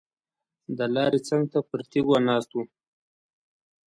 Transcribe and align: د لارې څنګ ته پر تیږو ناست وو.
د 0.77 0.79
لارې 0.95 1.19
څنګ 1.27 1.43
ته 1.51 1.59
پر 1.69 1.79
تیږو 1.91 2.17
ناست 2.27 2.49
وو. 2.53 2.63